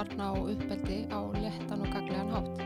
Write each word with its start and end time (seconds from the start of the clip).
barna 0.00 0.30
og 0.32 0.54
uppeldi 0.54 1.02
á 1.12 1.20
léttan 1.36 1.82
og 1.84 1.90
gaglegan 1.92 2.30
hátt. 2.32 2.60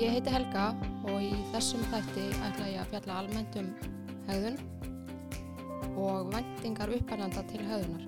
Ég 0.00 0.14
heiti 0.14 0.32
Helga 0.32 0.70
og 1.04 1.18
í 1.20 1.34
þessum 1.52 1.82
þætti 1.92 2.22
ætla 2.46 2.68
ég 2.70 2.78
að 2.80 2.92
fjalla 2.94 3.16
almennt 3.20 3.58
um 3.60 3.68
hegðun 4.28 4.56
og 6.00 6.30
vendingar 6.32 6.94
uppælanda 6.96 7.42
til 7.50 7.60
hegðunar. 7.68 8.06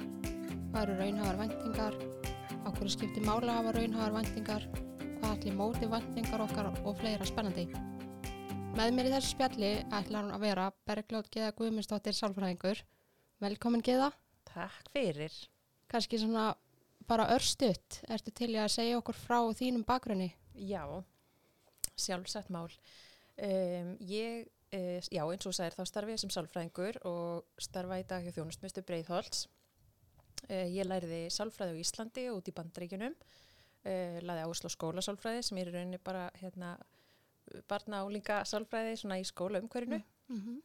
Hvað 0.71 0.81
eru 0.87 0.95
raunhafar 1.01 1.41
vendingar? 1.43 1.99
Á 2.65 2.69
hverju 2.71 2.95
skipti 2.95 3.27
mála 3.27 3.59
hafa 3.59 3.75
raunhafar 3.77 4.17
vendingar? 4.17 4.65
Hvað 5.19 5.29
allir 5.35 5.59
móti 5.61 5.91
vendingar 5.93 6.47
okkar 6.47 6.73
og 6.73 6.97
fleira 7.03 7.29
spennandi? 7.29 7.67
Með 8.79 8.97
mér 8.97 9.11
í 9.11 9.15
þessu 9.19 9.35
spjalli 9.35 9.75
ætlar 9.91 10.25
hún 10.25 10.33
að 10.39 10.47
vera 10.47 10.71
Bergljótt 10.89 11.29
Geða 11.35 11.53
Guðmundsdóttir 11.61 12.17
Sálfræðingur. 12.17 12.81
Velkomin 13.45 13.85
Geða. 13.85 14.15
Takk 14.49 14.93
fyrir. 14.97 15.35
Kannski 15.91 16.23
svona 16.23 16.55
bara 17.09 17.29
örstutt. 17.35 18.01
Ertu 18.09 18.33
til 18.35 18.53
að 18.57 18.73
segja 18.75 18.99
okkur 18.99 19.17
frá 19.17 19.39
þínum 19.57 19.85
bakgrunni? 19.87 20.33
Já, 20.55 20.85
sjálfsagt 21.97 22.51
mál. 22.51 22.69
Um, 23.41 23.95
ég, 24.05 24.49
uh, 24.75 25.01
já 25.01 25.23
eins 25.25 25.47
og 25.49 25.57
sæðir 25.57 25.79
þá 25.79 25.85
starfi 25.89 26.17
ég 26.17 26.21
sem 26.21 26.33
sálfræðingur 26.35 27.01
og 27.09 27.47
starfa 27.59 28.01
í 28.01 28.07
dag 28.09 28.25
hjá 28.25 28.35
þjónustmjöstu 28.37 28.85
Breitholtz. 28.87 29.47
Uh, 30.49 30.67
ég 30.69 30.85
læriði 30.85 31.29
sálfræði 31.33 31.77
á 31.77 31.83
Íslandi 31.83 32.29
og 32.31 32.41
út 32.41 32.51
í 32.53 32.57
bandaríkunum. 32.57 33.17
Uh, 33.81 34.21
laði 34.21 34.45
áherslu 34.45 34.69
á 34.69 34.77
skólasálfræði 34.77 35.45
sem 35.47 35.61
er 35.61 35.71
í 35.71 35.77
rauninni 35.77 36.01
bara 36.05 36.29
hérna 36.37 36.77
barna 37.71 38.03
líka 38.13 38.43
sálfræði 38.47 38.99
svona 39.01 39.19
í 39.21 39.25
skóla 39.27 39.63
umhverfinu 39.63 40.03
Mm 40.31 40.37
-hmm. 40.39 40.59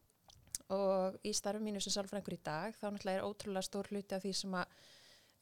og 0.76 1.16
í 1.24 1.34
starfi 1.34 1.64
mínu 1.64 1.80
sem 1.82 1.94
sálfræðingur 1.94 2.34
í 2.34 2.44
dag 2.44 2.76
þá 2.78 2.86
náttúrulega 2.92 3.18
er 3.18 3.24
ótrúlega 3.26 3.62
stór 3.62 3.88
hluti 3.90 4.16
af 4.16 4.22
því 4.24 4.34
sem 4.34 4.54
að 4.54 4.66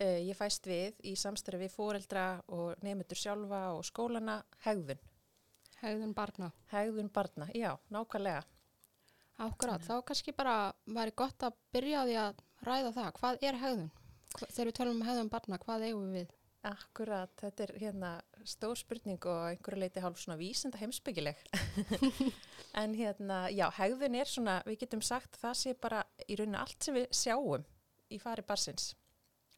uh, 0.04 0.20
ég 0.28 0.38
fæst 0.38 0.68
við 0.68 1.00
í 1.08 1.16
samstarfi 1.20 1.64
við 1.64 1.74
fóreldra 1.74 2.28
og 2.52 2.76
nefndur 2.84 3.20
sjálfa 3.20 3.64
og 3.78 3.86
skólana 3.88 4.42
hegðun. 4.68 5.02
Hegðun 5.80 6.14
barna. 6.16 6.52
Hegðun 6.72 7.10
barna, 7.12 7.50
já, 7.56 7.72
nákvæmlega. 7.92 8.44
Akkurat, 9.44 9.82
þá 9.82 9.98
kannski 10.06 10.32
bara 10.36 10.72
væri 10.86 11.16
gott 11.18 11.44
að 11.44 11.58
byrja 11.74 12.04
á 12.04 12.08
því 12.08 12.16
að 12.22 12.44
ræða 12.68 12.94
það. 13.00 13.12
Hvað 13.18 13.44
er 13.50 13.60
hegðun? 13.64 13.92
Þegar 14.44 14.70
við 14.70 14.78
tölum 14.78 15.00
um 15.00 15.08
hegðun 15.08 15.32
barna, 15.34 15.60
hvað 15.62 15.86
eigum 15.90 16.14
við? 16.14 16.32
Akkurat, 16.64 17.34
þetta 17.42 17.66
er 17.66 17.74
hérna 17.82 18.10
stór 18.48 18.80
spurning 18.80 19.26
og 19.28 19.42
einhverju 19.50 19.82
leiti 19.82 20.04
hálf 20.04 20.22
svona 20.22 20.40
vísenda 20.40 20.80
heimsbyggileg. 20.80 21.42
en 22.82 22.96
hérna, 22.96 23.44
já, 23.52 23.66
hegðun 23.76 24.16
er 24.22 24.32
svona, 24.32 24.62
við 24.70 24.86
getum 24.86 25.04
sagt 25.04 25.36
það 25.42 25.60
sé 25.60 25.76
bara 25.76 26.06
í 26.24 26.38
rauninu 26.40 26.62
allt 26.62 26.80
sem 26.86 26.96
við 26.96 27.10
sjáum 27.12 27.66
í 28.14 28.22
fari 28.22 28.46
barsins. 28.48 28.94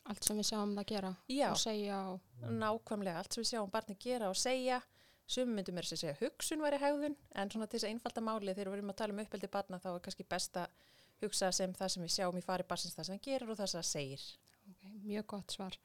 Allt 0.06 0.28
sem 0.28 0.38
við 0.38 0.50
sjáum 0.52 0.76
það 0.78 0.90
gera 0.92 1.14
Já. 1.34 1.48
og 1.50 1.58
segja 1.58 2.02
og... 2.12 2.34
Nákvæmlega, 2.46 3.22
allt 3.22 3.34
sem 3.34 3.42
við 3.42 3.52
sjáum 3.54 3.72
barni 3.74 3.96
gera 4.02 4.30
og 4.30 4.38
segja, 4.38 4.82
sumum 5.26 5.56
myndum 5.58 5.80
er 5.82 5.88
að 5.88 6.02
segja 6.04 6.18
hugsun 6.20 6.62
væri 6.62 6.82
hegðun, 6.82 7.16
en 7.34 7.54
svona 7.54 7.66
til 7.70 7.80
þess 7.80 7.88
að 7.88 7.96
einfalda 7.96 8.26
máli 8.28 8.54
þegar 8.54 8.70
við 8.70 8.78
erum 8.78 8.94
að 8.94 9.00
tala 9.02 9.16
um 9.16 9.24
uppeldi 9.24 9.50
barna 9.56 9.80
þá 9.82 9.90
er 9.96 10.04
kannski 10.06 10.28
best 10.36 10.60
að 10.62 10.92
hugsa 11.24 11.50
sem 11.56 11.74
það 11.74 11.92
sem 11.94 12.06
við 12.06 12.14
sjáum 12.18 12.38
í 12.38 12.44
fari 12.46 12.68
barsins 12.68 12.98
það 12.98 13.08
sem 13.08 13.18
hann 13.18 13.26
gerir 13.26 13.52
og 13.52 13.60
það 13.60 13.72
sem 13.72 13.82
það 13.82 13.90
segir. 13.90 14.28
Okay, 14.70 14.94
mjög 15.06 15.28
gott 15.34 15.56
svar. 15.58 15.80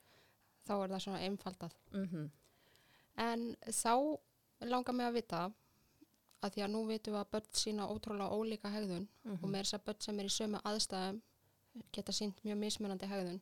Þá 0.66 0.74
er 0.76 0.92
það 0.92 1.02
svona 1.06 1.24
einfaldað. 1.28 1.80
Mm 1.94 2.28
En 3.20 3.56
þá 3.66 4.16
langar 4.64 4.94
mig 4.94 5.06
að 5.06 5.16
vita 5.18 5.41
að 6.41 6.54
því 6.54 6.62
að 6.64 6.70
nú 6.72 6.80
vitum 6.88 7.14
við 7.14 7.20
að 7.20 7.32
börn 7.34 7.48
sína 7.52 7.88
ótrúlega 7.91 8.36
ólíka 8.36 8.70
hegðun 8.72 9.08
og 9.34 9.48
með 9.50 9.64
þess 9.64 9.76
að 9.76 9.84
börn 9.88 10.00
sem 10.06 10.20
er 10.20 10.28
í 10.28 10.32
sömu 10.32 10.60
aðstæðum 10.64 11.18
geta 11.92 12.14
sínt 12.16 12.41
mjög 12.46 12.58
mismunandi 12.62 13.08
hegðun. 13.10 13.41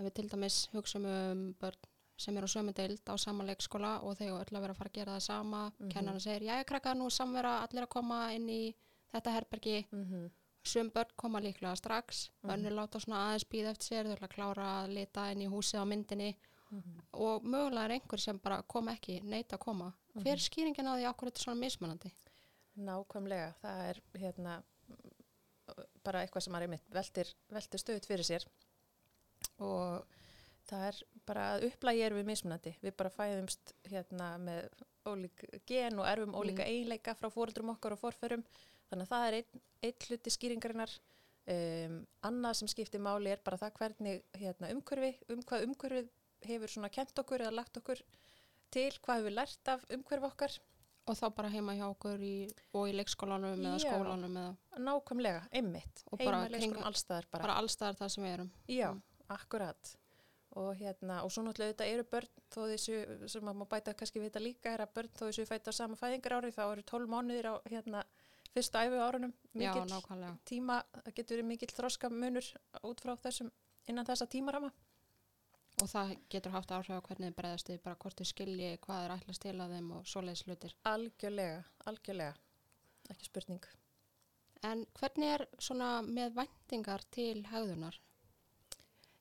Ef 0.00 0.06
við 0.06 0.14
til 0.16 0.28
dæmis 0.32 0.54
hugsaum 0.72 1.04
um 1.04 1.40
börn 1.60 1.88
sem 2.20 2.36
er 2.36 2.44
á 2.44 2.48
sömu 2.48 2.72
deild 2.76 3.02
á 3.08 3.14
sama 3.20 3.44
leikskóla 3.44 3.98
og 4.04 4.16
þau 4.16 4.38
öll 4.38 4.56
að 4.56 4.62
vera 4.64 4.74
að 4.74 4.78
fara 4.78 4.90
að 4.90 4.96
gera 4.98 5.16
það 5.16 5.24
sama. 5.26 5.60
Mm 5.78 5.90
Kennarinn 5.92 6.24
segir, 6.24 6.46
já, 6.48 6.54
krakka, 6.68 6.94
nú 6.96 7.08
er 7.08 7.16
samvera 7.16 7.52
allir 7.64 7.84
að 7.84 7.92
koma 7.94 8.20
inn 8.36 8.48
í 8.48 8.62
þetta 9.12 9.34
herbergi. 9.36 9.76
-hmm. 9.90 10.30
Sum 10.64 10.90
börn 10.94 11.12
koma 11.16 11.40
líklega 11.40 11.76
strax, 11.76 12.30
önnur 12.44 12.72
láta 12.76 13.00
svona 13.00 13.20
aðeins 13.26 13.46
býða 13.52 13.70
eftir 13.70 13.86
sér, 13.86 14.04
þau 14.04 14.16
ætla 14.16 14.28
að 14.28 14.34
klára 14.34 14.66
að 14.82 14.94
lita 14.96 15.30
inn 15.32 15.42
í 15.42 15.48
húsið 15.48 15.80
á 15.80 15.84
myndinni 15.84 16.36
og 17.12 17.42
mögulega 17.42 17.84
er 17.84 17.94
einhver 17.96 18.20
sem 18.20 18.38
bara 18.38 18.62
kom 18.62 18.88
ekki, 18.88 19.20
neita 19.22 19.56
að 19.56 19.64
koma. 19.64 19.92
Hver 20.14 20.36
er 20.36 20.44
skýringin 20.44 20.86
á 20.86 20.94
því 20.96 21.06
okkur 21.10 21.28
þetta 21.28 21.40
er 21.40 21.44
svona 21.44 21.60
mismunandi? 21.60 22.12
Nákvæmlega, 22.76 23.54
það 23.62 23.88
er 23.88 24.02
hérna 24.14 24.62
bara 26.04 26.22
eitthvað 26.22 26.44
sem 26.44 26.54
er 26.54 26.66
einmitt 26.66 26.94
veltir, 26.94 27.32
veltir 27.48 27.82
stöðut 27.82 28.06
fyrir 28.06 28.26
sér 28.26 28.46
og 29.58 30.06
það 30.70 30.86
er 30.90 30.98
bara 31.26 31.44
að 31.54 31.66
upplægi 31.70 32.02
erum 32.06 32.20
við 32.20 32.28
mismunandi. 32.30 32.72
Við 32.82 32.96
bara 32.96 33.10
fæðumst 33.14 33.74
hérna 33.90 34.30
með 34.38 34.68
ólík 35.08 35.44
gen 35.66 35.98
og 35.98 36.06
erfum 36.10 36.34
ólíka 36.38 36.66
eiginleika 36.68 37.14
frá 37.18 37.30
fóruldrum 37.32 37.72
okkar 37.74 37.96
og 37.96 38.02
forförum. 38.02 38.44
Þannig 38.90 39.06
að 39.06 39.12
það 39.14 39.26
er 39.30 39.38
einn, 39.40 39.62
einn 39.88 40.06
hluti 40.08 40.30
skýringarinnar. 40.34 40.96
Um, 41.50 41.94
annað 42.22 42.58
sem 42.60 42.68
skiptir 42.70 43.00
máli 43.02 43.30
er 43.32 43.40
bara 43.42 43.56
það 43.58 43.72
hvernig 43.80 44.20
hérna, 44.38 44.68
umhverfi, 44.74 45.14
um 45.32 45.40
hvað 45.42 45.64
umhverfið 45.66 46.10
hefur 46.46 46.70
svona 46.70 46.90
kent 46.92 47.18
okkur 47.18 47.42
eða 47.42 47.54
lagt 47.56 47.78
okkur 47.80 48.02
til, 48.70 48.90
hvað 49.02 49.22
hefur 49.22 49.34
lært 49.34 49.70
af 49.72 49.86
umhverfi 49.96 50.28
okkar. 50.28 50.58
Og 51.08 51.16
þá 51.16 51.24
bara 51.34 51.48
heima 51.50 51.72
hjá 51.74 51.86
okkur 51.88 52.20
í, 52.22 52.34
og 52.76 52.86
í 52.86 52.92
leikskólanum 52.94 53.56
eða 53.64 53.78
skólanum 53.82 54.36
eða 54.36 54.82
Nákvæmlega, 54.84 55.40
einmitt. 55.50 56.04
Og 56.12 56.18
bara 56.20 56.42
Heima, 56.44 56.50
leikskólum, 56.52 56.76
kring- 56.76 56.86
allstaðar 56.92 57.26
bara. 57.32 57.42
bara 57.48 57.56
allstaðar 57.62 57.98
þar 57.98 58.12
sem 58.14 58.24
við 58.28 58.34
erum. 58.36 58.50
Já, 58.68 58.90
akkurat. 59.34 59.96
Og 60.58 60.72
hérna, 60.74 61.20
og 61.22 61.30
svo 61.30 61.44
náttúrulega 61.46 61.76
þetta 61.76 61.86
eru 61.86 62.04
börn, 62.10 62.30
þó 62.50 62.60
þessu, 62.72 62.96
sem 63.30 63.44
maður 63.46 63.68
bæta 63.70 63.94
kannski 63.94 64.18
við 64.18 64.32
þetta 64.32 64.42
líka, 64.42 64.72
er 64.74 64.82
að 64.82 64.94
börn 64.96 65.12
þó 65.14 65.22
þessu 65.28 65.46
fæta 65.46 65.74
sama 65.74 65.98
fæðingar 65.98 66.34
ári, 66.40 66.50
þá 66.56 66.64
eru 66.72 66.84
12 66.90 67.12
mánuðir 67.12 67.48
á 67.50 67.54
hérna 67.70 68.02
fyrstu 68.50 68.80
æfi 68.82 68.98
árunum. 68.98 69.34
Já, 69.54 69.60
Mikill 69.60 69.92
nákvæmlega. 69.92 70.36
tíma, 70.50 70.80
það 71.04 71.14
getur 71.20 71.36
verið 71.36 71.48
mikill 71.52 71.74
þroska 71.76 72.10
munur 72.10 72.48
út 72.82 73.02
frá 73.04 73.14
þessum, 73.22 73.52
innan 73.86 74.08
þessa 74.08 74.26
tímarama. 74.26 74.72
Og 75.80 75.88
það 75.88 76.16
getur 76.34 76.52
haft 76.52 76.72
áhrif 76.74 76.98
á 76.98 77.06
hvernig 77.06 77.30
þið 77.30 77.36
bregðast 77.38 77.70
þið, 77.70 77.82
bara 77.86 78.00
hvort 78.02 78.18
þið 78.18 78.30
skilji 78.32 78.72
hvað 78.84 79.04
er 79.04 79.14
ætla 79.14 79.32
að 79.32 79.38
stila 79.38 79.68
þeim 79.70 79.92
og 79.96 80.08
svoleiðis 80.10 80.42
hlutir. 80.48 80.74
Algjörlega, 80.90 81.62
algjörlega, 81.86 82.34
ekki 83.14 83.30
spurning. 83.30 83.68
En 84.66 84.82
hvernig 84.98 85.34
er 85.38 85.46
svona 85.62 86.02
með 86.04 86.34
væntingar 86.42 87.06
til 87.14 87.46
hegðunar? 87.48 87.96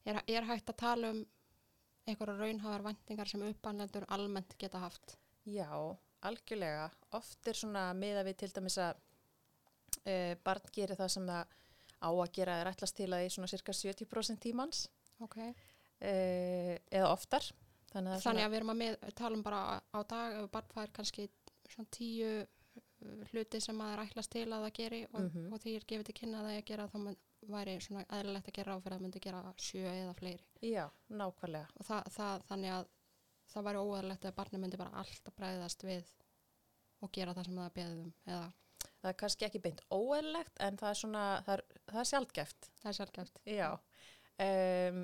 Er, 0.05 0.21
er 0.27 0.45
hægt 0.47 0.69
að 0.71 0.77
tala 0.79 1.09
um 1.13 1.25
einhverja 2.07 2.37
raunhafar 2.39 2.81
væntingar 2.87 3.27
sem 3.29 3.41
uppannendur 3.45 4.05
almennt 4.09 4.55
geta 4.57 4.79
haft? 4.79 5.17
Já, 5.45 5.69
algjörlega. 6.25 6.89
Oft 7.17 7.47
er 7.47 7.53
svona 7.53 7.89
miða 7.93 8.23
við 8.27 8.37
til 8.43 8.51
dæmis 8.55 8.77
að 8.81 8.95
uh, 10.07 10.35
barn 10.43 10.71
gerir 10.75 10.95
það 10.99 11.11
sem 11.15 11.27
það 11.29 11.57
á 11.99 12.09
að 12.09 12.31
gera 12.33 12.57
er 12.61 12.69
ætlast 12.71 12.95
til 12.95 13.09
að 13.13 13.25
í 13.27 13.31
svona 13.33 13.47
cirka 13.51 13.75
70% 13.75 14.39
tímans. 14.45 14.85
Ok. 15.19 15.35
uh, 15.39 16.75
eða 16.89 17.09
oftar 17.11 17.43
þannig 17.91 18.13
að, 18.15 18.21
Þannig 18.23 18.45
að 18.45 18.51
við 18.53 18.57
erum 18.61 18.71
að 18.73 18.77
með, 18.79 18.97
tala 19.19 19.35
um 19.35 19.43
bara 19.43 19.61
á 19.91 19.99
dag 20.07 20.37
ef 20.39 20.49
barn 20.53 20.69
fær 20.73 20.91
kannski 20.95 21.25
svona 21.69 21.89
tíu 21.91 22.29
uh, 22.39 23.23
hluti 23.33 23.59
sem 23.63 23.79
að 23.81 23.89
það 23.89 23.95
er 23.97 24.03
ætlast 24.05 24.31
til 24.35 24.45
að 24.47 24.63
það 24.67 24.75
geri 24.79 25.01
og, 25.11 25.19
Mhm. 25.25 25.49
og 25.53 25.59
því 25.63 25.75
er 25.75 25.87
gefið 25.91 26.05
til 26.09 26.17
kynna 26.21 26.39
að 26.39 26.47
það 26.47 26.55
er 26.55 26.61
að 26.63 26.69
gera 26.71 26.87
þá 26.87 26.97
mun- 27.03 27.19
væri 27.53 27.75
svona 27.83 28.05
eðlilegt 28.17 28.49
að 28.51 28.57
gera 28.59 28.77
á 28.77 28.81
fyrir 28.83 28.97
að 28.97 29.03
myndi 29.05 29.21
gera 29.23 29.53
sjö 29.57 29.83
eða 29.89 30.15
fleiri. 30.17 30.47
já, 30.61 30.85
nákvæmlega 31.09 31.67
Og 31.79 31.87
það, 31.89 32.09
það, 32.15 32.47
þannig 32.49 32.75
að 32.77 32.89
það 33.49 33.67
væri 33.67 33.83
óæðilegt 33.83 34.25
að 34.25 34.35
barni 34.39 34.61
myndi 34.61 34.79
bara 34.79 35.03
alltaf 35.03 35.37
bregðast 35.37 35.85
við 35.87 36.11
og 36.99 37.13
gera 37.15 37.33
það 37.33 37.47
sem 37.49 37.61
það 37.61 37.77
beðum 37.79 38.11
eða 38.27 38.47
það 38.99 39.11
er 39.11 39.17
kannski 39.21 39.47
ekki 39.47 39.61
beint 39.63 39.81
óeðlegt 39.93 40.59
en 40.65 40.77
það 40.79 40.89
er 40.91 40.99
svona, 41.01 41.23
það 41.45 41.55
er, 41.55 41.63
það 41.91 42.01
er 42.01 42.09
sjaldgæft 42.11 42.69
það 42.81 42.91
er 42.91 42.97
sjálfgæft. 42.99 43.41
já 43.47 43.69
um, 43.73 45.01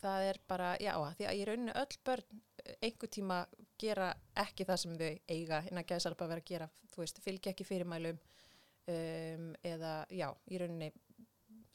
það 0.00 0.26
er 0.30 0.40
bara, 0.48 0.70
já, 0.80 0.92
því 1.18 1.28
að 1.28 1.38
í 1.38 1.44
rauninni 1.48 1.76
öll 1.76 1.98
börn 2.08 2.40
eh, 2.64 2.74
einhver 2.88 3.12
tíma 3.12 3.40
gera 3.80 4.10
ekki 4.42 4.66
það 4.68 4.82
sem 4.82 4.96
þau 5.00 5.10
eiga 5.34 5.62
innan 5.68 5.86
gæðsalpa 5.88 6.28
vera 6.30 6.44
að 6.44 6.50
gera, 6.52 6.68
þú 6.92 7.02
veist, 7.02 7.20
fylgja 7.24 7.54
ekki 7.54 7.66
fyrirmælum 7.68 8.18
um, 8.90 9.46
eða, 9.66 9.94
já, 10.14 10.28
í 10.50 10.60
rauninni 10.60 10.90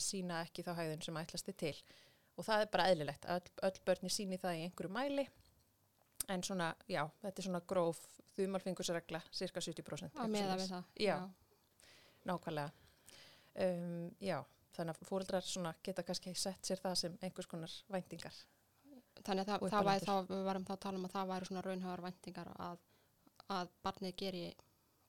sína 0.01 0.41
ekki 0.45 0.65
þá 0.65 0.73
hæðun 0.79 1.03
sem 1.05 1.17
ætlasti 1.21 1.55
til. 1.57 1.75
Og 2.35 2.47
það 2.47 2.65
er 2.65 2.71
bara 2.73 2.87
eðlilegt 2.91 3.27
öll, 3.31 3.51
öll 3.67 3.81
börni 3.87 4.11
síni 4.11 4.39
það 4.39 4.59
í 4.59 4.63
einhverju 4.67 4.91
mæli. 4.91 5.27
En 6.31 6.41
svona, 6.43 6.71
já, 6.89 7.03
þetta 7.21 7.41
er 7.41 7.47
svona 7.47 7.61
gróf 7.69 7.99
þumalfingursregla, 8.35 9.21
cirka 9.35 9.61
70% 9.61 10.19
Að 10.19 10.33
meða 10.33 10.57
við 10.59 10.71
það. 10.73 10.89
Já, 10.99 11.15
nákvæmlega. 12.25 12.71
Um, 13.65 14.09
já, 14.19 14.39
þannig 14.75 14.97
að 14.97 15.07
fóreldrar 15.07 15.79
geta 15.85 16.03
kannski 16.03 16.33
sett 16.35 16.67
sér 16.67 16.81
það 16.81 16.95
sem 17.03 17.17
einhvers 17.23 17.47
konar 17.51 17.75
væntingar. 17.93 18.39
Þannig 19.23 19.45
að 19.45 19.69
það, 19.71 19.85
væri 19.87 20.05
þá, 20.05 20.15
við 20.27 20.43
varum 20.49 20.65
þá 20.67 20.73
að 20.75 20.81
tala 20.83 20.99
um 20.99 21.05
að 21.07 21.13
það 21.13 21.29
væri 21.31 21.49
svona 21.49 21.63
raunhafar 21.65 22.03
væntingar 22.03 22.49
að, 22.65 22.81
að 23.55 23.71
barnið 23.85 24.17
geri 24.19 24.43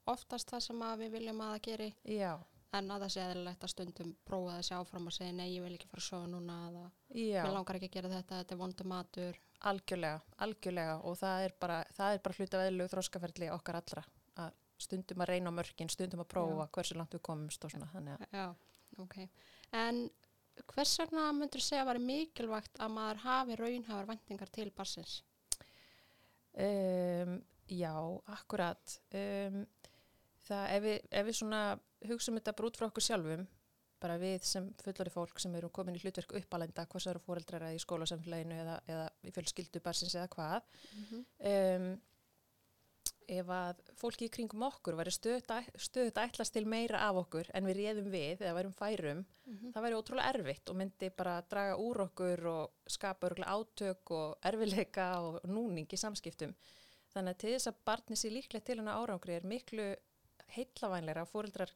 oftast 0.07 0.53
það 0.53 0.63
sem 0.69 0.85
við 1.01 1.17
viljum 1.17 1.43
að 1.43 1.55
það 1.55 1.65
geri. 1.67 1.89
Já, 2.15 2.31
en 2.77 2.93
að 2.95 3.05
það 3.05 3.13
sé 3.15 3.25
eðlilegt 3.25 3.67
að 3.67 3.73
stundum 3.73 4.13
prófa 4.27 4.59
þessi 4.59 4.77
áfram 4.77 5.09
og 5.11 5.17
segja 5.17 5.37
nei, 5.37 5.49
ég 5.55 5.65
vil 5.65 5.75
ekki 5.77 5.91
fara 5.91 6.03
að 6.03 6.09
sofa 6.09 6.31
núna 6.33 6.59
eða 6.69 6.85
já, 7.21 7.41
mér 7.43 7.57
langar 7.57 7.79
ekki 7.79 7.91
að 7.91 7.97
gera 7.97 8.13
þetta, 8.13 8.41
þetta 8.43 8.57
er 8.57 8.61
vondu 8.61 8.87
matur 8.93 9.41
algjörlega, 9.71 10.21
algjörlega 10.47 10.99
og 11.09 11.19
það 11.21 11.47
er 11.47 11.57
bara, 11.65 11.81
það 11.97 12.15
er 12.15 12.23
bara 12.27 12.39
hluta 12.41 12.63
veðilegu 12.63 12.93
þróskaferli 12.93 13.51
okkar 13.55 13.81
allra 13.81 14.05
að 14.45 14.61
stundum 14.87 15.25
að 15.25 15.33
reyna 15.33 15.53
á 15.53 15.59
mörkin, 15.59 15.93
stundum 15.93 16.23
að 16.23 16.31
prófa 16.35 16.69
hversu 16.77 16.99
langt 16.99 17.17
við 17.17 17.25
komumst 17.25 17.65
og 17.65 17.73
svona 17.73 17.89
þannig 17.95 18.17
að 18.17 18.37
Já, 18.37 18.47
ok. 19.03 19.17
En 19.77 20.03
hvers 20.73 20.93
vegna 21.01 21.31
myndur 21.37 21.65
segja 21.65 21.85
að 21.85 21.91
vera 21.93 22.05
mikilvægt 22.11 22.81
að 22.81 22.93
maður 22.97 23.23
hafi 23.25 23.59
raunhafar 23.61 24.11
vendingar 24.11 24.53
til 24.53 24.69
barsins? 24.77 25.19
Um, 26.57 27.39
já, 27.69 27.93
akkurat. 28.33 28.99
Um, 29.13 29.65
það, 30.47 30.65
ef 30.77 30.85
við, 30.87 30.99
ef 31.11 31.29
við 31.29 31.39
svona 31.41 31.63
hugsaum 32.05 32.39
þetta 32.41 32.57
bara 32.57 32.71
út 32.71 32.81
frá 32.81 32.89
okkur 32.89 33.07
sjálfum, 33.07 33.47
bara 34.03 34.19
við 34.21 34.43
sem 34.45 34.67
fullori 34.83 35.13
fólk 35.13 35.41
sem 35.41 35.55
eru 35.57 35.71
komin 35.73 35.97
í 35.97 36.03
hlutverk 36.03 36.35
uppalenda, 36.37 36.85
hvað 36.87 37.07
það 37.07 37.15
eru 37.15 37.25
fóreldrar 37.25 37.71
í 37.73 37.79
skólasamfélaginu 37.81 38.59
eða, 38.65 38.77
eða 38.93 39.07
í 39.25 39.33
fjölskyldu 39.33 39.81
barsins 39.85 40.15
eða 40.19 40.29
hvað. 40.35 40.69
Um, 41.41 41.89
ef 43.27 43.49
að 43.51 43.81
fólki 43.99 44.29
í 44.29 44.33
kringum 44.33 44.63
okkur 44.69 44.97
væri 45.01 45.11
stöðut 45.11 45.51
að 45.51 46.21
ætlast 46.23 46.55
til 46.55 46.67
meira 46.71 47.01
af 47.09 47.19
okkur 47.25 47.49
en 47.59 47.67
við 47.67 47.81
réðum 47.81 48.11
við 48.13 48.45
eða 48.45 48.55
værum 48.55 48.77
færum, 48.77 49.25
það 49.75 49.87
væri 49.87 49.99
ótrúlega 49.99 50.35
erfitt 50.35 50.71
og 50.71 50.79
myndi 50.79 51.11
bara 51.11 51.41
draga 51.51 51.77
úr 51.83 52.05
okkur 52.07 52.45
og 52.53 52.91
skapa 52.91 53.27
örgulega 53.31 53.57
átök 53.57 54.13
og 54.15 54.37
erfileika 54.47 55.09
og 55.25 55.41
núning 55.51 55.91
í 55.91 55.99
samskiptum. 55.99 56.55
Þannig 57.15 57.35
að 57.35 57.41
til 57.43 57.53
þess 57.57 57.71
að 57.73 57.83
barni 57.89 58.17
sér 58.21 58.37
líklegt 58.37 58.67
til 58.69 58.79
hana 58.79 58.99
árangri 59.01 59.35
er 59.39 59.47
miklu 59.49 59.89
heillavænleira 60.55 61.25
að 61.25 61.33
fóreldrar 61.33 61.75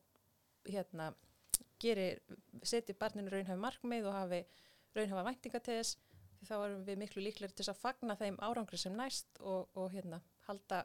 hérna, 0.69 1.11
gerir, 1.81 2.21
setja 2.63 2.97
barninu 2.99 3.33
raunhafi 3.33 3.61
markmið 3.61 4.09
og 4.11 4.17
hafi 4.17 4.41
raunhafa 4.97 5.27
væntinga 5.31 5.61
til 5.65 5.79
þess 5.81 5.99
þá 6.49 6.55
erum 6.57 6.85
við 6.87 7.01
miklu 7.03 7.25
líklegir 7.25 7.55
til 7.57 7.69
að 7.69 7.81
fagna 7.81 8.17
þeim 8.17 8.39
árangri 8.41 8.79
sem 8.81 8.97
næst 8.97 9.41
og, 9.41 9.69
og 9.77 9.91
hérna, 9.93 10.21
halda 10.49 10.85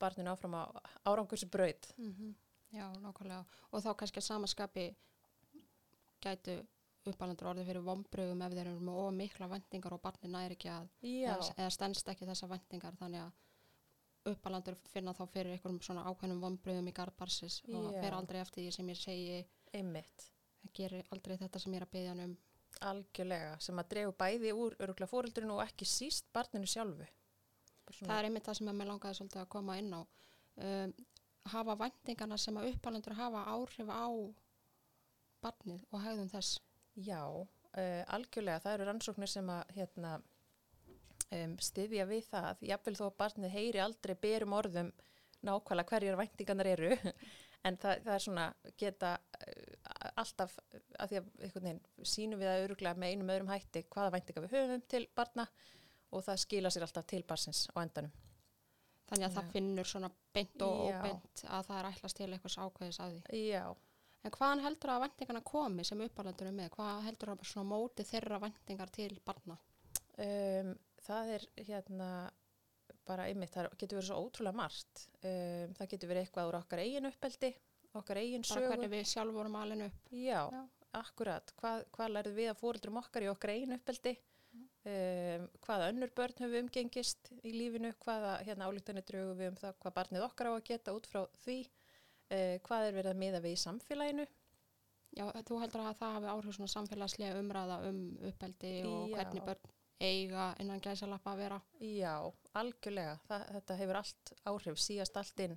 barninu 0.00 0.32
áfram 0.32 0.56
á 0.56 0.64
árangursi 1.08 1.48
braut. 1.50 1.92
Mm 1.96 2.34
Já, 2.70 2.86
nákvæmlega. 3.02 3.44
Og 3.72 3.82
þá 3.82 3.94
kannski 3.98 4.20
að 4.20 4.28
samaskapi 4.28 4.84
gætu 6.22 6.60
uppalandur 7.08 7.48
orðið 7.50 7.70
fyrir 7.70 7.82
vombröðum 7.82 8.42
ef 8.44 8.54
þeir 8.54 8.68
eru 8.68 8.84
með 8.84 8.98
of 9.02 9.14
mikla 9.16 9.48
vendingar 9.50 9.96
og 9.96 10.02
barni 10.04 10.30
næri 10.30 10.54
ekki 10.54 10.68
að 10.68 10.88
eða, 11.02 11.48
eða 11.56 11.70
stendst 11.74 12.10
ekki 12.12 12.28
þessa 12.28 12.48
vendingar 12.50 12.98
þannig 13.00 13.24
að 13.24 13.32
uppalandur 14.28 14.76
finna 14.92 15.14
þá 15.16 15.24
fyrir 15.32 15.54
einhverjum 15.54 15.80
svona 15.84 16.04
ákveðnum 16.10 16.42
vombröðum 16.44 16.90
í 16.90 16.94
garbarsis 16.96 17.60
og 17.70 17.94
Já. 17.94 18.00
fer 18.02 18.16
aldrei 18.16 18.40
eftir 18.42 18.66
því 18.66 18.74
sem 18.76 18.92
ég 18.92 19.00
segi 19.00 19.40
einmitt. 19.72 20.26
gerir 20.76 21.06
aldrei 21.10 21.38
þetta 21.40 21.58
sem 21.58 21.72
ég 21.72 21.80
er 21.80 21.86
að 21.86 21.92
byggja 21.94 22.10
hann 22.12 22.24
um 22.26 22.38
Algjörlega, 22.86 23.56
sem 23.60 23.78
að 23.82 23.88
drefu 23.92 24.12
bæði 24.16 24.52
úr 24.54 24.76
öruglega 24.78 25.10
fóreldrinu 25.10 25.56
og 25.56 25.64
ekki 25.64 25.88
síst 25.88 26.28
barninu 26.32 26.68
sjálfu. 26.70 27.06
Það 27.90 28.12
er 28.14 28.28
einmitt 28.28 28.46
það 28.46 28.58
sem 28.60 28.70
mér 28.70 28.88
langaði 28.88 29.18
svolítið 29.18 29.40
að 29.42 29.48
koma 29.50 29.76
inn 29.80 29.90
á 29.90 30.00
um, 30.00 30.92
hafa 31.50 31.76
vendingarna 31.80 32.38
sem 32.38 32.60
að 32.60 32.68
uppalandur 32.70 33.16
hafa 33.18 33.42
áhrif 33.50 33.90
á 33.90 34.06
barnið 35.42 35.82
og 35.90 36.04
hegðum 36.04 36.30
þess 36.30 36.60
Já, 37.00 37.22
uh, 37.26 38.02
algjörlega, 38.14 38.62
það 38.62 38.76
eru 38.76 38.86
rannsóknir 38.88 39.30
sem 39.30 39.50
að 39.52 39.74
hérna, 39.76 40.16
um, 41.36 41.54
styðja 41.62 42.06
við 42.10 42.26
það, 42.30 42.64
jafnvel 42.72 42.96
þó 42.98 43.04
að 43.08 43.18
barnið 43.22 43.54
heyri 43.56 43.82
aldrei 43.82 44.14
berum 44.20 44.56
orðum 44.56 44.90
nákvæmlega 45.46 45.88
hverjar 45.94 46.18
væntingarnar 46.20 46.70
eru, 46.74 46.96
en 47.66 47.76
það, 47.80 48.02
það 48.06 48.14
er 48.14 48.24
svona 48.24 48.46
geta 48.80 49.12
uh, 49.16 50.08
alltaf, 50.20 50.56
að 50.98 51.12
því 51.12 51.20
að 51.20 51.60
veginn 51.60 51.84
sínum 52.02 52.40
við 52.40 52.52
að 52.52 52.64
öruglega 52.66 53.00
með 53.00 53.14
einum 53.14 53.34
öðrum 53.34 53.52
hætti 53.52 53.84
hvaða 53.88 54.16
væntingar 54.16 54.46
við 54.46 54.56
höfum 54.58 54.88
til 54.90 55.04
barna 55.16 55.46
og 56.10 56.26
það 56.26 56.42
skila 56.44 56.72
sér 56.72 56.86
alltaf 56.86 57.06
til 57.08 57.22
barsins 57.26 57.68
á 57.70 57.78
endanum. 57.82 58.12
þannig 59.10 59.26
að 59.26 59.30
Já. 59.30 59.36
það 59.38 59.52
finnur 59.54 59.88
svona 59.90 60.10
beint 60.34 60.64
og 60.66 60.82
óbeint 60.88 61.44
að 61.46 61.64
það 61.68 61.78
er 61.78 61.88
ætlast 61.90 62.18
til 62.18 62.28
eitthvað 62.30 62.58
ákveðis 62.66 63.00
að 63.02 63.16
því. 63.16 63.40
Já, 63.50 63.64
en 64.22 64.34
hvaðan 64.36 64.64
heldur 64.66 64.92
að 64.94 65.02
vendingarna 65.06 65.42
komi 65.50 65.86
sem 65.86 66.04
uppalandur 66.06 66.50
er 66.50 66.56
með? 66.56 66.70
Hvað 66.76 67.02
heldur 67.08 67.32
að 67.32 67.44
svona 67.50 67.70
móti 67.70 68.06
þeirra 68.06 68.40
vendingar 68.44 68.92
til 68.94 69.10
barna? 69.26 69.58
Um, 70.20 70.74
það 71.06 71.34
er 71.36 71.46
hérna 71.68 72.10
bara 73.08 73.26
einmitt, 73.30 73.52
það 73.54 73.70
getur 73.80 74.00
verið 74.00 74.08
svo 74.10 74.22
ótrúlega 74.24 74.58
margt. 74.60 75.04
Um, 75.20 75.74
það 75.78 75.92
getur 75.94 76.10
verið 76.12 76.26
eitthvað 76.26 76.50
úr 76.50 76.58
okkar 76.60 76.82
eigin 76.84 77.10
uppeldi, 77.10 77.52
okkar 78.00 78.20
eigin 78.22 78.44
bara 78.46 78.60
sögu. 78.60 78.72
hvernig 78.72 78.92
við 78.94 79.06
sjálf 79.10 79.36
vorum 79.36 79.60
alveg 79.60 79.86
upp 79.88 80.10
Já, 80.14 80.40
Já. 80.54 80.60
akkurat. 81.00 81.54
Hvað, 81.60 81.86
hvað 81.96 82.12
lærðum 82.16 82.36
við 82.38 82.50
að 82.52 82.60
fóreldrum 82.60 83.00
okkar 83.02 83.26
í 83.26 83.30
okkar 83.32 83.54
eigin 83.54 83.78
uppeldi? 83.78 84.16
Um, 84.80 85.46
hvaða 85.60 85.90
önnur 85.92 86.10
börn 86.16 86.38
höfum 86.40 86.54
við 86.54 86.62
umgengist 86.64 87.28
í 87.44 87.52
lífinu? 87.52 87.92
Hvaða 88.00 88.38
hérna, 88.46 88.70
álíktanir 88.70 89.04
drögu 89.06 89.34
við 89.38 89.52
um 89.52 89.58
það 89.60 89.76
hvað 89.82 89.96
barnið 89.98 90.26
okkar 90.26 90.50
á 90.50 90.52
að 90.54 90.66
geta 90.70 90.94
út 90.96 91.08
frá 91.10 91.24
því? 91.44 91.58
Uh, 92.30 92.56
hvað 92.66 92.86
er 92.86 92.96
verið 92.96 93.12
að 93.12 93.20
miða 93.20 93.42
við 93.44 93.56
í 93.58 93.60
samfélaginu? 93.60 94.26
Já, 95.18 95.26
þú 95.42 95.58
heldur 95.58 95.82
að 95.82 95.98
það 95.98 96.16
hafi 96.16 96.30
áhrif 96.30 96.56
svona 96.56 96.70
samfélagslega 96.70 97.38
umræða 97.42 97.76
um 97.88 98.00
uppeldi 98.30 98.74
og 98.86 99.10
Já. 99.10 99.16
hvernig 99.18 99.46
börn 99.48 99.72
eiga 100.00 100.50
innan 100.62 100.80
gæsalappa 100.82 101.34
að 101.34 101.42
vera 101.44 101.58
Já, 101.84 102.14
algjörlega. 102.56 103.16
Það, 103.28 103.44
þetta 103.56 103.76
hefur 103.80 103.98
allt 104.00 104.32
áhrif, 104.48 104.80
síast 104.80 105.18
allt 105.20 105.42
inn 105.44 105.56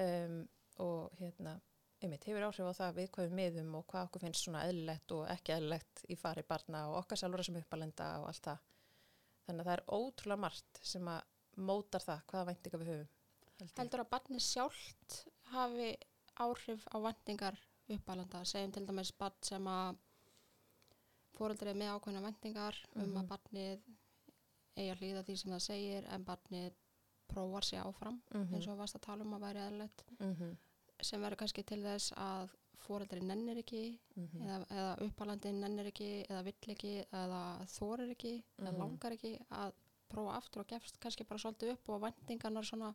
um, 0.00 0.38
og 0.84 1.16
hérna, 1.20 1.56
einmitt, 2.02 2.26
hefur 2.28 2.48
áhrif 2.48 2.70
á 2.70 2.80
það 2.80 2.98
við 3.00 3.10
hvað 3.16 3.28
við 3.28 3.36
miðum 3.40 3.76
og 3.80 3.86
hvað 3.90 4.08
okkur 4.08 4.24
finnst 4.26 4.44
svona 4.44 4.64
eðlilegt 4.68 5.16
og 5.16 5.26
ekki 5.32 5.56
eðlilegt 5.56 6.04
í 6.10 6.18
fari 6.20 6.44
barna 6.48 6.86
og 6.90 7.00
okkar 7.02 7.20
sjálfur 7.22 7.46
sem 7.48 7.60
uppalenda 7.60 8.10
og 8.22 8.30
allt 8.30 8.48
það. 8.50 8.64
Þannig 9.44 9.60
að 9.60 9.70
það 9.70 9.76
er 9.76 9.84
ótrúlega 9.98 10.44
margt 10.46 10.80
sem 10.92 11.12
að 11.12 11.22
mótar 11.64 12.02
það 12.04 12.24
hvaða 12.30 12.48
væntinga 12.50 12.80
við 12.80 12.90
höfum. 12.92 13.12
held 13.58 13.68
ég. 13.68 13.78
heldur 13.78 14.02
að 14.02 14.10
barni 14.10 14.40
sjálft 14.42 15.20
hafi 15.52 15.90
áhrif 16.42 16.88
á 16.90 16.96
vendingar 17.04 17.60
uppalanda, 17.94 18.40
segjum 18.48 18.72
til 18.74 18.86
dæmis 18.88 19.12
barn 19.16 19.36
sem 19.44 19.68
að 19.68 20.00
fóreldrið 21.38 21.68
er 21.74 21.78
með 21.82 21.92
ákveðna 21.96 22.22
vendingar 22.28 22.76
um 22.96 23.02
Mhm. 23.02 23.16
að 23.20 23.28
barnið 23.28 23.80
eigi 24.76 24.90
að 24.90 24.98
hlýða 25.00 25.22
því 25.24 25.36
sem 25.38 25.52
það 25.52 25.62
segir 25.68 26.04
en 26.12 26.24
barnið 26.24 26.72
prófar 27.28 27.64
sig 27.64 27.78
áfram 27.78 28.20
Mhm. 28.34 28.54
eins 28.54 28.68
og 28.68 28.78
varst 28.78 28.96
að 28.96 29.00
tala 29.06 29.24
um 29.24 29.34
að 29.34 29.40
væri 29.46 29.60
eðlilegt 29.68 30.04
Mhm, 30.20 30.56
sem 31.00 31.20
verður 31.20 31.36
kannski 31.36 31.64
til 31.66 31.82
þess 31.82 32.12
að 32.16 32.50
fóreldrið 32.84 33.22
nennir 33.22 33.56
ekki 33.62 33.98
mhm. 34.16 34.42
eða, 34.42 34.66
eða 34.68 35.00
uppalandin 35.08 35.60
nennir 35.60 35.86
ekki 35.86 36.26
eða 36.28 36.44
vill 36.44 36.74
ekki 36.74 37.04
eða 37.12 37.66
þorir 37.66 38.10
ekki 38.14 38.42
eða 38.58 38.72
Mhm. 38.72 38.78
langar 38.78 39.12
ekki 39.12 39.38
að 39.50 39.72
prófa 40.10 40.36
aftur 40.36 40.60
og 40.60 40.66
gefst 40.68 40.98
kannski 41.00 41.24
bara 41.26 41.38
svolítið 41.38 41.72
upp 41.72 41.88
og 41.88 42.00
vendingarnar 42.02 42.62
svona 42.64 42.94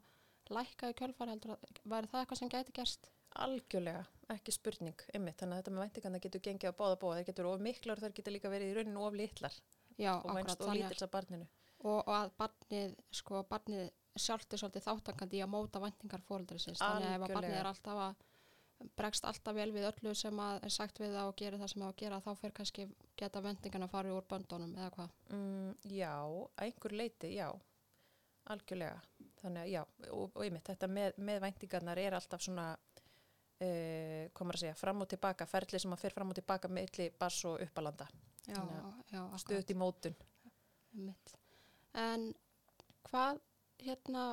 lækka 0.49 0.89
í 0.89 0.93
kjölfar 0.93 1.27
heldur 1.29 1.51
að 1.51 1.59
væri 1.85 2.07
það 2.07 2.25
eitthvað 2.25 2.37
sem 2.37 2.49
gæti 2.49 2.71
gerst 2.73 3.09
Algjörlega, 3.35 4.05
ekki 4.35 4.51
spurning, 4.55 4.99
einmitt. 5.13 5.37
Þannig 5.41 5.55
að 5.57 5.61
þetta 5.63 5.73
með 5.75 5.83
væntingarna 5.85 6.19
getur 6.25 6.41
gengið 6.47 6.71
á 6.71 6.79
báða 6.79 6.97
bóða. 7.01 7.17
Það 7.19 7.29
getur 7.31 7.49
of 7.51 7.59
miklar 7.65 7.97
og 7.97 8.03
það 8.05 8.13
getur 8.19 8.35
líka 8.35 8.51
verið 8.53 8.71
í 8.71 8.75
rauninu 8.79 9.05
of 9.07 9.13
litlar 9.17 9.55
Já, 9.97 10.13
og 10.23 10.35
vænst 10.37 10.59
að- 10.61 10.75
lítils 10.77 11.01
af 11.03 11.11
barninu. 11.11 11.47
og, 11.79 11.99
og 12.07 12.13
að 12.15 12.31
barnið 12.39 12.95
sko 13.11 13.43
barnið 13.49 13.89
sjálft 14.19 14.53
er 14.53 14.59
svolítið 14.59 14.83
þáttakandi 14.83 15.37
í 15.39 15.43
að 15.45 15.49
móta 15.53 15.79
vendingar 15.79 16.21
fóreldrisins 16.27 16.79
þannig 16.81 17.07
að 17.07 17.15
ef 17.15 17.21
að 17.29 17.33
barnið 17.37 17.55
er 17.59 17.69
alltaf 17.69 17.99
að 18.03 18.89
bregst 18.95 19.25
alltaf 19.27 19.55
vel 19.55 19.71
við 19.75 19.85
öllu 19.89 20.13
sem 20.15 20.39
að 20.39 20.63
er 20.63 20.69
sagt 20.75 20.99
við 20.99 21.13
það 21.15 21.27
og 21.29 21.35
gerir 21.39 21.59
það 21.59 21.71
sem 21.71 21.81
það 21.81 21.89
að 21.93 21.97
gera 22.01 22.19
þá 22.25 22.29
fer 22.41 22.51
kannski 22.51 22.85
geta 23.19 23.41
vendingarna 23.43 23.87
að 23.87 23.91
fara 23.95 24.13
úr 24.17 24.27
böndunum 24.33 24.75
eða 24.75 24.91
hvað 24.97 25.09
Mm, 25.29 25.73
já, 25.83 26.13
að 26.57 26.63
einhver 26.67 26.91
leiti, 26.99 27.31
já, 27.35 27.49
algjörlega. 28.49 28.99
Þannig 29.41 29.61
að 29.63 29.69
já, 29.71 29.81
og, 30.11 30.31
og 30.35 30.43
einmitt, 30.43 30.65
þetta 30.67 30.87
með, 30.91 31.17
með 31.29 31.41
væntingarnar 31.45 31.99
er 32.01 32.15
alltaf 32.17 32.41
svona, 32.43 32.65
uh, 33.63 34.29
komur 34.35 34.57
að 34.57 34.65
segja, 34.65 34.77
fram 34.79 35.03
og 35.03 35.09
tilbaka, 35.11 35.47
ferli 35.49 35.81
sem 35.81 35.93
að 35.95 36.03
fer 36.03 36.15
fram 36.15 36.31
og 36.31 36.37
tilbaka 36.39 36.71
milli 36.71 37.09
bars 37.19 37.39
og 37.49 37.61
uppalanda, 37.65 38.07
stöðut 39.41 39.73
í 39.73 39.77
mótun. 39.77 40.15
En 41.99 42.29
hvað, 43.09 43.39
hérna, 43.83 44.25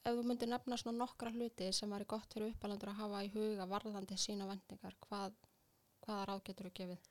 ef 0.00 0.16
þú 0.16 0.24
myndir 0.26 0.50
nefna 0.50 0.78
svona 0.80 1.04
nokkra 1.04 1.32
hluti 1.34 1.70
sem 1.76 1.90
væri 1.92 2.08
gott 2.08 2.32
fyrir 2.34 2.54
uppalandur 2.54 2.92
að 2.92 3.00
hafa 3.02 3.24
í 3.26 3.32
huga 3.34 3.68
varðandi 3.68 4.18
sína 4.20 4.48
vendingar, 4.48 4.96
hvað, 5.06 5.36
hvaða 6.06 6.28
ráð 6.30 6.46
getur 6.48 6.70
þú 6.70 6.74
gefið? 6.80 7.10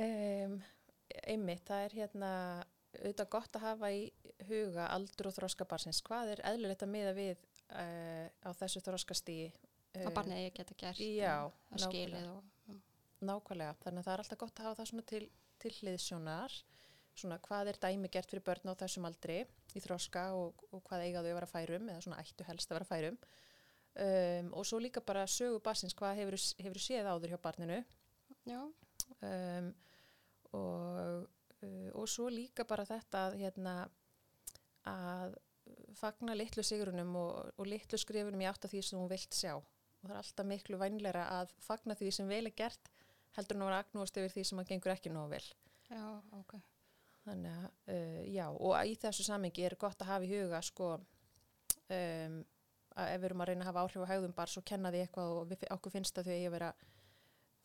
Um, 0.00 0.60
einmitt, 1.26 1.64
það 1.68 1.86
er 1.86 1.96
hérna, 2.00 2.30
auðvitað 3.00 3.32
gott 3.32 3.56
að 3.56 3.66
hafa 3.66 3.90
í 3.94 4.04
huga 4.48 4.90
aldur 4.94 5.30
og 5.30 5.36
þróska 5.36 5.66
barsins. 5.68 6.02
Hvað 6.06 6.34
er 6.34 6.44
eðlilegt 6.52 6.84
að 6.84 6.92
miða 6.94 7.16
við 7.16 7.42
uh, 7.70 8.26
á 8.44 8.50
þessu 8.60 8.82
þróskastígi? 8.84 9.50
Hvað 9.94 10.14
barnið 10.14 10.38
eigi 10.38 10.50
að 10.50 10.56
geta 10.60 10.76
gert? 10.84 11.02
já, 11.18 11.34
Það 11.70 11.84
skilið 11.86 12.26
og... 12.30 12.76
Nákvæmlega, 13.20 13.76
þannig 13.82 14.00
að 14.00 14.06
það 14.06 14.14
er 14.14 14.22
alltaf 14.22 14.38
gott 14.40 14.60
að 14.60 14.66
hafa 14.66 14.78
það 14.78 14.90
svona 14.90 15.06
til, 15.10 15.24
til 15.60 15.72
hliðsjónar, 15.76 16.54
svona 17.20 17.36
hvað 17.44 17.70
er 17.72 17.78
dæmi 17.82 18.10
gert 18.14 18.30
fyrir 18.32 18.44
börn 18.46 18.70
á 18.72 18.80
þessum 18.80 19.08
aldri 19.10 19.42
í 19.76 19.82
þroska 19.84 20.22
og, 20.38 20.62
og 20.70 20.80
hvað 20.86 21.04
eiga 21.04 21.20
þau 21.20 21.28
að 21.28 21.36
vera 21.36 21.50
færum 21.50 21.90
eða 21.92 22.04
svona 22.06 22.20
ættu 22.22 22.46
helst 22.48 22.70
að 22.70 22.78
vera 22.78 22.88
færum? 22.88 23.18
Um, 24.00 24.52
og 24.56 24.64
svo 24.64 24.78
líka 24.80 25.02
bara 25.04 25.26
sögu 25.28 25.58
barsins, 25.60 25.96
hvað 25.98 26.22
hefur, 26.22 26.38
hefur 26.62 26.80
séð 26.80 27.10
áður 27.10 27.34
hjá 27.34 27.40
barninu? 27.42 27.80
Já, 28.48 28.60
um, 28.62 29.70
og, 30.56 31.26
uh, 31.60 31.90
og 31.98 32.08
svo 32.08 32.30
líka 32.32 32.64
bara 32.64 32.86
þetta 32.88 33.26
að 33.26 33.36
hérna, 33.42 33.74
að 34.88 35.36
fagna 35.98 36.38
litlu 36.38 36.64
sigurunum 36.64 37.12
og, 37.20 37.52
og 37.58 37.68
litlu 37.68 37.98
skrifunum 38.00 38.40
í 38.40 38.48
átt 38.48 38.64
af 38.64 38.72
því 38.72 38.82
sem 38.86 39.00
hún 39.00 39.10
vilt 39.10 39.36
sjá. 39.36 39.58
Og 40.00 40.08
það 40.08 40.14
er 40.14 40.20
alltaf 40.22 40.48
miklu 40.48 40.80
vænleira 40.80 41.26
að 41.40 41.54
fagna 41.64 41.96
því 41.98 42.10
sem 42.16 42.28
vel 42.30 42.46
er 42.48 42.56
gert 42.56 42.90
heldur 43.36 43.60
nú 43.60 43.68
að 43.68 43.78
agnúast 43.82 44.16
yfir 44.18 44.32
því 44.34 44.44
sem 44.48 44.62
að 44.62 44.70
gengur 44.72 44.94
ekki 44.94 45.12
nógu 45.12 45.34
vel. 45.34 45.44
Já, 45.90 46.04
ok. 46.38 46.56
Þannig 47.26 47.50
að, 47.52 47.66
uh, 47.92 48.22
já, 48.32 48.46
og 48.50 48.74
í 48.88 48.94
þessu 48.98 49.26
samengi 49.26 49.66
er 49.66 49.76
gott 49.78 50.00
að 50.02 50.10
hafa 50.14 50.26
í 50.26 50.30
huga, 50.32 50.62
sko, 50.64 50.94
um, 51.92 52.38
að 52.98 53.12
ef 53.14 53.20
við 53.20 53.28
erum 53.28 53.44
að 53.44 53.50
reyna 53.50 53.66
að 53.66 53.70
hafa 53.70 53.84
áhrif 53.84 54.06
á 54.06 54.10
haugðum 54.12 54.36
bara 54.36 54.52
svo 54.52 54.62
kenna 54.66 54.92
því 54.92 55.02
eitthvað 55.04 55.34
og 55.36 55.50
við, 55.50 55.66
okkur 55.76 55.94
finnst 55.94 56.18
að 56.18 56.30
þau 56.30 56.34
eigi 56.34 56.48
að 56.48 56.56
vera 56.56 56.70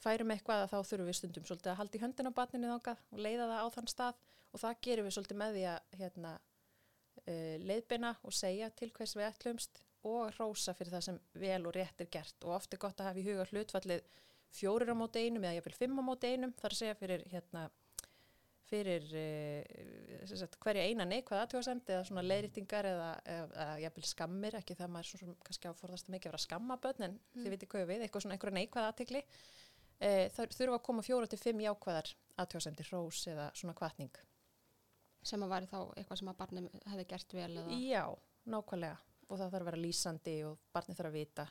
færum 0.06 0.34
eitthvað 0.36 0.63
að 0.63 0.72
þá 0.74 0.77
þurfum 0.89 1.10
við 1.10 1.18
stundum 1.20 1.48
svolítið 1.48 1.72
að 1.72 1.80
halda 1.80 1.98
í 1.98 2.04
höndin 2.04 2.30
á 2.30 2.38
batninu 2.38 2.72
þángað 2.74 3.01
og 3.10 3.24
leiða 3.25 3.48
það 3.50 3.63
á 3.63 3.68
þann 3.75 3.89
stað 3.94 4.20
og 4.51 4.62
það 4.62 4.82
gerum 4.88 5.08
við 5.08 5.15
svolítið 5.15 5.39
með 5.42 5.58
því 5.58 5.65
að 5.72 5.98
hérna, 6.01 6.34
uh, 7.24 7.56
leiðbina 7.72 8.13
og 8.22 8.36
segja 8.36 8.70
til 8.75 8.92
hvers 8.96 9.15
við 9.18 9.30
ætlumst 9.32 9.82
og 10.05 10.35
rósa 10.38 10.75
fyrir 10.77 10.93
það 10.93 11.07
sem 11.07 11.17
vel 11.41 11.63
og 11.65 11.75
rétt 11.75 12.03
er 12.03 12.12
gert 12.13 12.45
og 12.45 12.57
oft 12.59 12.74
er 12.74 12.81
gott 12.81 13.01
að 13.01 13.09
hafa 13.12 13.21
í 13.21 13.25
huga 13.25 13.47
hlutfallið 13.51 14.05
fjórir 14.55 14.93
á 14.93 14.95
móti 14.95 15.25
einum 15.25 15.43
eða 15.43 15.57
jáfnvel 15.57 15.79
fimm 15.79 16.00
á 16.00 16.03
móti 16.05 16.31
einum 16.31 16.53
þar 16.59 16.75
að 16.75 16.81
segja 16.81 17.00
fyrir 17.00 17.25
hérna 17.31 17.65
fyrir 18.65 19.03
uh, 19.13 20.29
sagt, 20.29 20.57
hverja 20.63 20.85
eina 20.89 21.05
neikvæða 21.07 21.45
aðtjóðasemd 21.45 21.91
eða 21.93 22.05
svona 22.07 22.24
leiðrýtingar 22.25 22.88
eða, 22.89 23.09
eða, 23.29 23.50
eða 23.65 23.75
jafnvel 23.83 24.05
skammir, 24.09 24.57
ekki 24.59 24.77
það 24.79 24.93
maður 24.95 25.09
svona, 25.12 25.35
kannski 25.45 25.69
áforðast 25.69 26.09
að 26.09 26.15
mikið 26.15 26.31
vera 26.31 26.41
skammaböld 26.45 27.03
en 27.05 27.17
mm. 27.17 27.43
þið 27.43 27.53
veitir 27.53 27.71
hvað 27.71 27.89
við, 27.91 28.05
eitthvað 28.05 28.25
svona 28.25 28.38
einhverja 28.38 28.57
neikvæða 28.57 28.91
aðtikli 28.93 29.21
uh, 29.21 30.24
það 30.38 30.55
þurfa 30.57 30.79
að 30.79 30.85
koma 30.89 31.05
fjóra 31.05 31.29
til 31.29 31.41
fimm 31.41 31.65
jákvæðar 31.65 32.13
aðtjóðasemdi, 32.41 32.88
hrós 32.89 33.25
eða 33.33 33.50
svona 33.53 33.77
kvartning 33.77 34.24
Sem 35.25 35.41
að 35.41 35.55
væri 35.55 35.69
þá 35.69 35.79
eitthvað 35.97 36.19
sem 36.19 36.27
að 36.29 36.39
barnið 36.41 36.65
hefði 36.85 37.05
gert 37.09 37.31
vel 37.33 37.51
eða? 37.51 37.77
Já, 37.81 38.03
nákvæmlega 38.50 38.97
og 39.27 39.38
það 39.39 39.51
þarf 39.51 39.62
að 39.62 39.70
vera 39.70 39.84
lýsandi 39.84 40.36
og 40.48 40.58
barnið 40.74 40.98
þarf 41.00 41.12
að 41.12 41.17
vita 41.20 41.46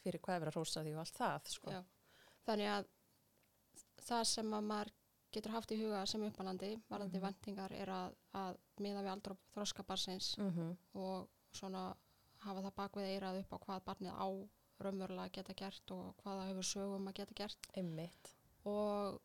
fyrir 0.00 0.22
hvað 0.22 0.36
er 0.36 0.44
verið 0.44 0.52
að 0.52 0.58
hrósa 0.58 0.82
því 0.82 0.94
og 0.94 1.02
allt 1.02 1.18
það 1.20 1.50
sko. 1.52 1.74
Þannig 2.46 2.72
að 2.72 2.88
það 4.06 4.24
sem 4.30 4.54
að 4.54 4.68
maður 4.70 4.92
getur 5.36 5.54
haft 5.56 5.72
í 5.74 5.78
huga 5.80 6.02
sem 6.08 6.24
uppalandi 6.26 6.72
varðandi 6.88 7.18
mm 7.18 7.22
-hmm. 7.22 7.26
vendingar 7.26 7.72
er 7.72 7.92
að, 7.92 8.14
að 8.32 8.58
miða 8.80 9.02
við 9.02 9.12
aldra 9.12 9.36
þróskabarsins 9.54 10.36
mm 10.38 10.50
-hmm. 10.50 10.76
og 10.94 11.28
svona 11.52 11.96
hafa 12.44 12.62
það 12.62 12.76
bakvið 12.76 13.10
eirað 13.10 13.40
upp 13.40 13.52
á 13.52 13.58
hvað 13.64 13.84
barnið 13.88 14.12
á 14.12 14.28
raunverulega 14.84 15.32
geta 15.38 15.54
gert 15.56 15.90
og 15.90 16.14
hvaða 16.22 16.48
hefur 16.50 16.68
sögum 16.70 17.08
að 17.08 17.16
geta 17.20 17.34
gert 17.34 17.68
Einmitt. 17.74 18.34
og 18.64 19.20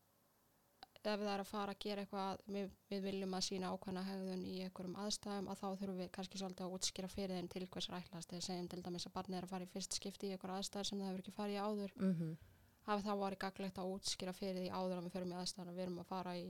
ef 1.01 1.20
það 1.22 1.34
er 1.34 1.43
að 1.43 1.50
fara 1.50 1.74
að 1.75 1.81
gera 1.86 2.05
eitthvað 2.05 2.43
við, 2.55 2.72
við 2.91 3.03
viljum 3.08 3.34
að 3.38 3.46
sína 3.48 3.72
ákvæmna 3.74 4.05
hegðun 4.05 4.46
í 4.46 4.55
einhverjum 4.65 5.00
aðstæðum 5.01 5.51
að 5.51 5.62
þá 5.62 5.67
þurfum 5.81 6.00
við 6.01 6.12
kannski 6.17 6.41
svolítið 6.41 6.65
að 6.67 6.75
útskýra 6.77 7.12
fyrir 7.12 7.38
þeim 7.38 7.51
til 7.51 7.67
hvers 7.67 7.89
ræklast 7.89 8.34
eða 8.34 8.48
segjum 8.48 8.72
til 8.72 8.81
dæmis 8.86 9.08
að 9.10 9.15
barnið 9.17 9.38
er 9.39 9.48
að 9.48 9.53
fara 9.55 9.67
í 9.67 9.72
fyrst 9.74 9.98
skipti 9.98 10.29
í 10.29 10.36
einhverja 10.36 10.62
aðstæðar 10.62 10.89
sem 10.89 11.01
það 11.01 11.10
hefur 11.10 11.24
ekki 11.24 11.38
farið 11.39 11.58
í 11.58 11.63
áður 11.65 11.96
mm 11.98 12.15
-hmm 12.20 12.51
hafi 12.88 13.05
það 13.05 13.22
varið 13.22 13.41
gaglegt 13.46 13.79
að 13.79 13.93
útskýra 13.96 14.34
fyrir 14.36 14.60
því 14.60 14.70
áður 14.74 14.98
að 14.98 15.08
við 15.08 15.15
förum 15.15 15.34
í 15.34 15.39
aðstæðan 15.39 15.75
við 15.75 15.86
erum 15.86 16.01
að 16.01 16.10
fara 16.10 16.36
í, 16.38 16.46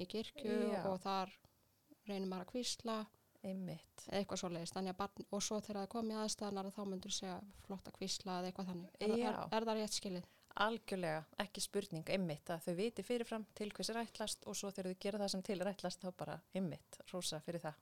í 0.00 0.06
kirkju 0.08 0.58
Já. 0.72 0.82
og 0.88 1.00
þar 1.04 1.32
reynum 2.08 2.36
að 2.36 2.46
kvísla 2.52 2.98
Einmitt. 3.40 4.04
eitthvað 4.12 4.42
svo 4.42 4.50
leiðist 4.52 4.76
og 4.76 5.42
svo 5.44 5.60
þegar 5.64 5.82
það 5.82 5.90
kom 5.94 6.10
í 6.12 6.18
aðstæðanar 6.20 6.72
þá 6.74 6.82
myndur 6.88 7.14
segja 7.16 7.38
flott 7.64 7.88
að 7.88 7.96
kvísla 7.96 8.38
eða 8.40 8.50
eitthvað 8.50 8.70
þannig 8.72 8.98
er, 9.00 9.14
er, 9.16 9.40
er 9.48 9.68
það 9.68 9.80
rétt 9.80 9.96
skilið? 9.96 10.28
Algjörlega, 10.60 11.22
ekki 11.38 11.62
spurning, 11.62 12.08
einmitt 12.10 12.50
að 12.50 12.64
þau 12.66 12.74
viti 12.74 13.02
fyrirfram 13.06 13.46
til 13.54 13.70
hvers 13.70 13.90
er 13.92 14.00
rættlast 14.00 14.44
og 14.50 14.56
svo 14.58 14.70
þegar 14.70 14.90
þau 14.90 15.00
gera 15.04 15.18
það 15.22 15.32
sem 15.34 15.42
til 15.46 15.60
rættlast 15.60 16.02
þá 16.02 16.10
bara 16.16 16.40
einmitt, 16.54 17.00
rosa 17.12 17.40
fyrir 17.40 17.62
það 17.62 17.78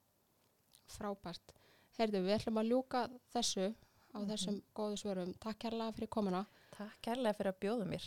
Frábært 0.88 1.54
Herðu, 1.98 2.22
við 2.22 2.36
ætlum 2.36 2.60
að 2.60 2.70
ljúka 2.70 3.08
þessu 3.32 3.66
á 3.68 3.72
mm 3.72 4.20
-hmm. 4.20 4.30
þessum 4.30 4.62
góðu 4.74 4.96
svörum 4.96 5.34
Takk 5.40 5.58
kærlega 5.58 5.92
fyrir 5.92 6.08
komuna 6.08 6.46
Takk 6.76 6.98
kærlega 7.02 7.34
fyrir 7.38 7.52
að 7.52 7.60
bjóða 7.60 7.84
mér. 7.84 8.04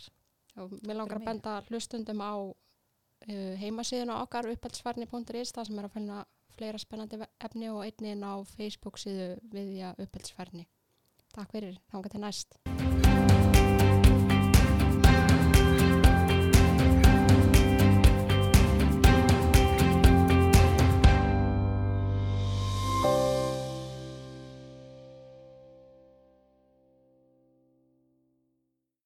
Og 0.56 0.76
mér 0.86 0.96
langar 0.96 1.20
að 1.20 1.24
benda 1.24 1.56
hlustundum 1.68 2.20
á 2.20 2.32
uh, 2.38 3.54
heimasíðun 3.62 4.12
á 4.12 4.22
okkar 4.22 4.48
upphaldsfærni.is 4.52 5.52
það 5.52 5.66
sem 5.66 5.78
er 5.78 5.88
að 5.88 5.96
finna 5.96 6.24
fleira 6.56 6.78
spennandi 6.78 7.20
efni 7.40 7.70
og 7.72 7.84
einnin 7.84 8.24
á 8.24 8.34
Facebook 8.44 9.00
síðu 9.00 9.36
viðja 9.52 9.94
upphaldsfærni. 9.98 10.66
Takk 11.32 11.52
fyrir, 11.52 11.80
næst. 12.20 12.60